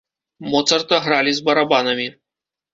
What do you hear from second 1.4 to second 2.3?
з барабанамі.